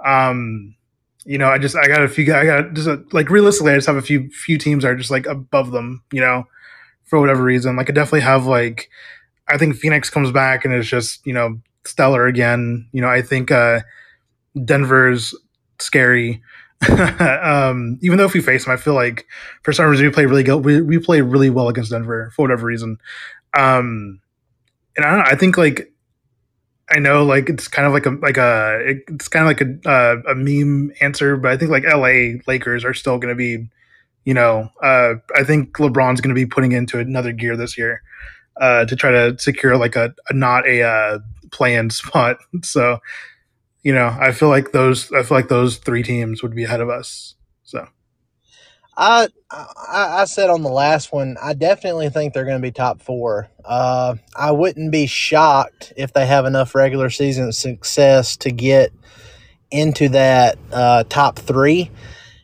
[0.04, 0.74] um
[1.24, 3.74] you know i just i got a few i got just a, like realistically i
[3.76, 6.46] just have a few few teams that are just like above them you know
[7.08, 7.76] for whatever reason.
[7.76, 8.88] Like i definitely have like
[9.48, 12.88] i think phoenix comes back and is just you know stellar again.
[12.92, 13.80] You know i think uh
[14.64, 15.34] denver's
[15.78, 16.42] scary.
[16.88, 19.26] Um even though if we face them i feel like
[19.62, 22.42] for some reason we play really good we, we play really well against denver for
[22.42, 22.98] whatever reason.
[23.58, 24.20] Um
[24.96, 25.92] and i don't know i think like
[26.90, 29.90] I know, like it's kind of like a like a it's kind of like a
[29.90, 32.40] uh, a meme answer, but I think like L.A.
[32.46, 33.68] Lakers are still going to be,
[34.28, 38.02] you know, uh, I think LeBron's going to be putting into another gear this year
[38.60, 41.18] uh, to try to secure like a, a not a uh,
[41.50, 42.36] play-in spot.
[42.62, 42.98] So,
[43.82, 46.82] you know, I feel like those I feel like those three teams would be ahead
[46.82, 47.36] of us.
[47.62, 47.88] So
[48.98, 52.70] I, I I said on the last one, I definitely think they're going to be
[52.70, 53.48] top four.
[53.64, 58.92] Uh, I wouldn't be shocked if they have enough regular season success to get
[59.70, 61.90] into that uh, top three.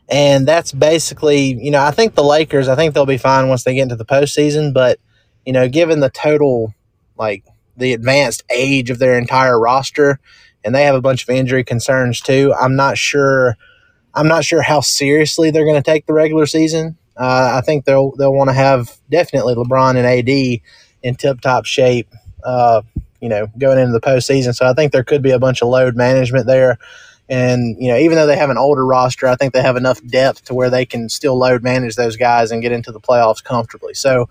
[0.09, 3.65] And that's basically, you know, I think the Lakers, I think they'll be fine once
[3.65, 4.75] they get into the postseason.
[4.75, 4.99] But,
[5.47, 6.75] you know, given the total,
[7.17, 7.45] like
[7.77, 10.21] the advanced age of their entire roster,
[10.65, 13.57] and they have a bunch of injury concerns too, I'm not sure.
[14.17, 16.97] I'm not sure how seriously they're going to take the regular season.
[17.17, 20.61] Uh, I think they'll they'll want to have definitely LeBron and AD
[21.03, 22.09] in tip top shape.
[22.45, 22.83] Uh,
[23.21, 24.55] you know, going into the postseason.
[24.55, 26.79] So I think there could be a bunch of load management there.
[27.29, 30.05] And you know, even though they have an older roster, I think they have enough
[30.07, 33.43] depth to where they can still load manage those guys and get into the playoffs
[33.43, 33.95] comfortably.
[33.95, 34.29] So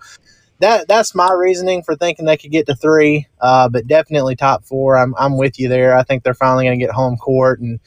[0.60, 4.64] that that's my reasoning for thinking they could get to three, uh, but definitely top
[4.64, 4.96] four.
[4.96, 5.96] I'm I'm with you there.
[5.96, 7.80] I think they're finally going to get home court and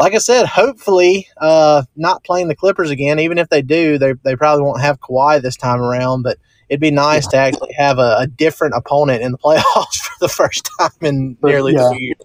[0.00, 3.18] like I said, hopefully uh, not playing the Clippers again.
[3.18, 6.22] Even if they do, they, they probably won't have Kawhi this time around.
[6.22, 10.14] But it'd be nice to actually have a, a different opponent in the playoffs for
[10.20, 11.88] the first time in nearly Yeah.
[11.88, 12.18] two years.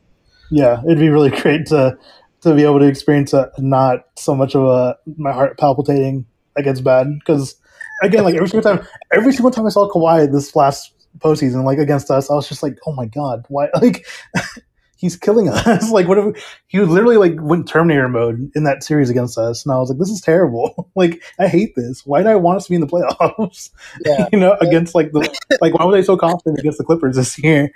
[0.49, 1.97] Yeah, it'd be really great to
[2.41, 6.25] to be able to experience a not so much of a my heart palpitating
[6.55, 7.55] against bad because
[8.03, 11.79] again, like every single time, every single time I saw Kawhi this last postseason, like
[11.79, 13.69] against us, I was just like, oh my god, why?
[13.81, 14.05] Like
[14.97, 15.91] he's killing us.
[15.91, 16.33] like whatever,
[16.67, 19.99] he literally like went Terminator mode in that series against us, and I was like,
[19.99, 20.89] this is terrible.
[20.95, 22.05] like I hate this.
[22.05, 23.69] Why do I want us to be in the playoffs?
[24.05, 24.27] Yeah.
[24.31, 27.37] you know, against like the like why were they so confident against the Clippers this
[27.39, 27.71] year?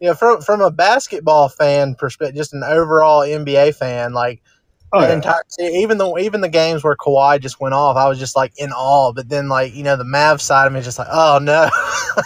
[0.00, 4.42] Yeah, from from a basketball fan perspective, just an overall NBA fan, like
[4.90, 5.14] Oh, yeah.
[5.14, 8.54] entire even the even the games where Kawhi just went off, I was just like
[8.56, 9.12] in awe.
[9.12, 11.68] But then like you know the Mavs side of me is just like, oh no.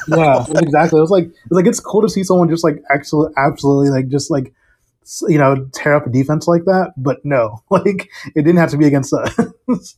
[0.17, 0.99] yeah, exactly.
[0.99, 4.09] It was like it's like it's cool to see someone just like actually absolutely like
[4.09, 4.55] just like
[5.29, 6.93] you know tear up a defense like that.
[6.97, 9.97] But no, like it didn't have to be against us.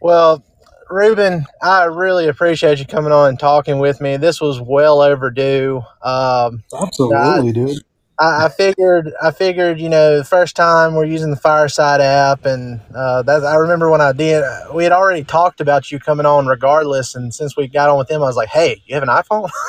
[0.00, 0.44] Well,
[0.90, 4.16] Ruben, I really appreciate you coming on and talking with me.
[4.16, 5.82] This was well overdue.
[6.02, 7.78] Um, absolutely, dude.
[8.18, 12.44] I, I figured, I figured, you know, the first time we're using the Fireside app,
[12.44, 16.26] and uh, that I remember when I did, we had already talked about you coming
[16.26, 17.14] on regardless.
[17.14, 19.48] And since we got on with him, I was like, "Hey, you have an iPhone?"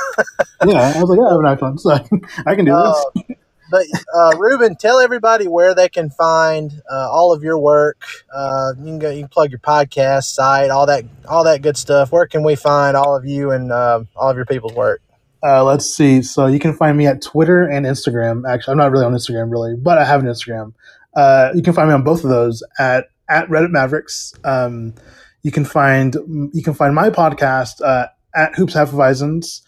[0.67, 2.71] Yeah, I was like, yeah, I have an iPhone, so I can, I can do
[2.75, 3.37] Oh, this.
[3.71, 8.03] But uh, Ruben, tell everybody where they can find uh, all of your work.
[8.33, 11.77] Uh, you can go, you can plug your podcast site, all that, all that good
[11.77, 12.11] stuff.
[12.11, 15.01] Where can we find all of you and uh, all of your people's work?
[15.41, 16.21] Uh, let's see.
[16.21, 18.47] So you can find me at Twitter and Instagram.
[18.47, 20.73] Actually, I'm not really on Instagram really, but I have an Instagram.
[21.15, 24.33] Uh, you can find me on both of those at at Reddit Mavericks.
[24.43, 24.93] Um,
[25.41, 26.15] you can find
[26.53, 27.81] you can find my podcast
[28.35, 29.61] at Hoops Hefeweizens.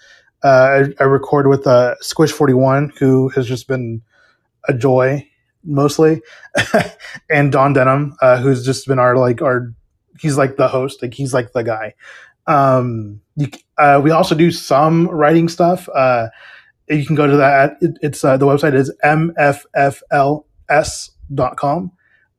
[0.44, 4.02] Uh, I, I record with uh, Squish Forty One, who has just been
[4.68, 5.28] a joy
[5.64, 6.22] mostly,
[7.30, 9.74] and Don Denham, uh, who's just been our like our
[10.20, 11.94] he's like the host, like he's like the guy.
[12.48, 15.88] Um, you, uh, we also do some writing stuff.
[15.94, 16.28] Uh,
[16.90, 17.78] you can go to that.
[17.82, 20.44] It, it's uh, the website is mffls.com.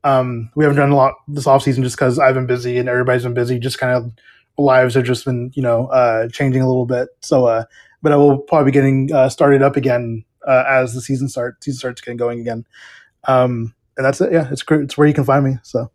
[0.05, 2.89] Um, we haven't done a lot this off season just because I've been busy and
[2.89, 3.59] everybody's been busy.
[3.59, 4.13] Just kind of
[4.57, 7.09] lives have just been you know uh, changing a little bit.
[7.21, 7.65] So, uh,
[8.05, 11.65] but I will probably be getting uh, started up again uh, as the season starts.
[11.65, 12.67] Season starts getting going again.
[13.27, 14.31] Um, and that's it.
[14.31, 14.83] Yeah, it's great.
[14.83, 15.57] It's where you can find me.
[15.63, 15.91] So.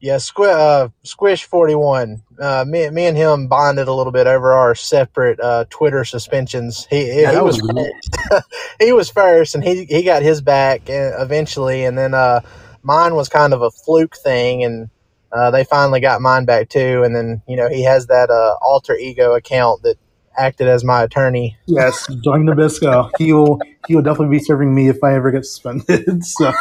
[0.00, 2.24] Yeah, Squish, uh, Squish forty one.
[2.40, 6.88] Uh, me, me and him bonded a little bit over our separate uh, Twitter suspensions.
[6.90, 8.46] He, Yeah, he was, was first.
[8.80, 12.40] he was first, and he he got his back uh, eventually, and then uh,
[12.82, 14.90] mine was kind of a fluke thing, and
[15.30, 17.04] uh, they finally got mine back too.
[17.04, 19.98] And then you know he has that uh, alter ego account that
[20.38, 21.56] acted as my attorney.
[21.66, 23.10] Yes, Doing Nabisco.
[23.18, 26.22] He will he will definitely be serving me if I ever get suspended.
[26.24, 26.52] So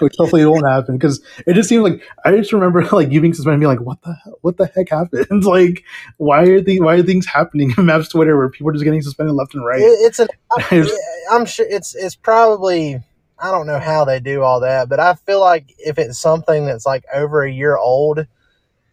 [0.00, 3.20] which hopefully it won't happen because it just seems like I just remember like you
[3.20, 5.44] being suspended and being like, what the hell, what the heck happened?
[5.44, 5.84] like
[6.16, 9.02] why are the why are things happening in Mavs Twitter where people are just getting
[9.02, 9.80] suspended left and right?
[9.80, 10.86] It, it's an uh, I,
[11.30, 13.00] I'm sure it's it's probably
[13.38, 16.64] I don't know how they do all that, but I feel like if it's something
[16.64, 18.26] that's like over a year old,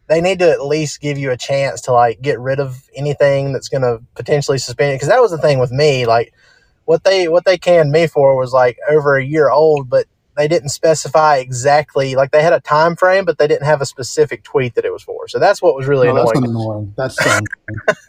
[0.08, 3.54] they need to at least give you a chance to like get rid of anything
[3.54, 4.96] that's going to potentially suspend it.
[4.96, 6.34] Because that was the thing with me, like
[6.86, 10.48] what they what they canned me for was like over a year old, but they
[10.48, 14.44] didn't specify exactly like they had a time frame, but they didn't have a specific
[14.44, 15.28] tweet that it was for.
[15.28, 16.50] So that's what was really No, that's annoying.
[16.50, 16.94] annoying.
[16.98, 17.48] That's so annoying.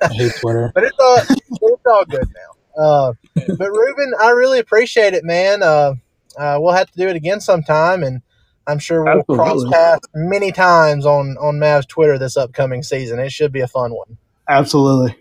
[0.03, 0.73] I hate Twitter.
[0.75, 2.83] But it's all it's all good now.
[2.83, 3.13] Uh,
[3.57, 5.63] but Ruben, I really appreciate it, man.
[5.63, 5.95] Uh,
[6.37, 8.21] uh, we'll have to do it again sometime, and
[8.67, 13.19] I'm sure we'll cross paths many times on on Mavs Twitter this upcoming season.
[13.19, 14.17] It should be a fun one.
[14.49, 15.17] Absolutely.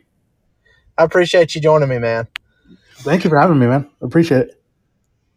[0.98, 2.28] I appreciate you joining me, man.
[2.98, 3.90] Thank you for having me, man.
[4.02, 4.64] Appreciate it.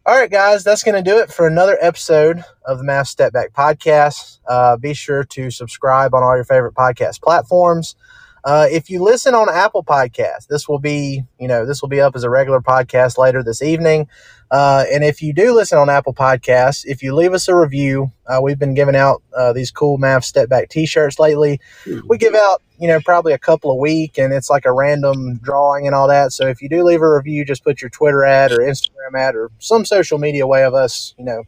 [0.05, 3.33] All right, guys, that's going to do it for another episode of the Mavs Step
[3.33, 4.39] Back Podcast.
[4.47, 7.97] Uh, be sure to subscribe on all your favorite podcast platforms.
[8.43, 11.99] Uh, if you listen on Apple Podcasts, this will be, you know, this will be
[11.99, 14.07] up as a regular podcast later this evening.
[14.49, 18.11] Uh, and if you do listen on Apple Podcasts, if you leave us a review,
[18.27, 21.59] uh, we've been giving out uh, these cool Mavs Step Back T-shirts lately.
[22.07, 25.39] We give out, you know, probably a couple a week, and it's like a random
[25.39, 26.31] drawing and all that.
[26.31, 29.35] So if you do leave a review, just put your Twitter ad or Instagram ad
[29.35, 31.43] or some social media way of us, you know,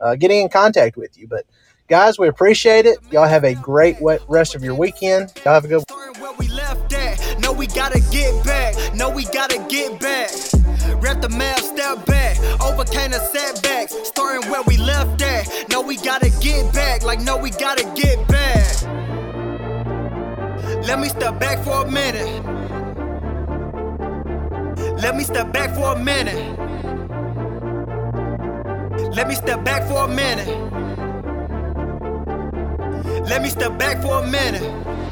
[0.00, 1.28] uh, getting in contact with you.
[1.28, 1.44] But
[1.88, 2.98] guys, we appreciate it.
[3.10, 3.96] Y'all have a great
[4.28, 5.32] rest of your weekend.
[5.44, 5.84] Y'all have a good.
[6.18, 7.40] Where we left at.
[7.40, 8.74] No, we gotta get back.
[8.94, 10.30] No, we gotta get back.
[11.02, 12.38] Rep the map, step back.
[12.60, 13.94] Overcame the setbacks.
[14.08, 15.68] Starting where we left at.
[15.70, 17.02] No, we gotta get back.
[17.02, 18.82] Like, no, we gotta get back.
[20.86, 22.44] Let me step back for a minute.
[25.00, 26.58] Let me step back for a minute.
[29.14, 31.05] Let me step back for a minute.
[33.06, 35.05] Let me step back for a minute.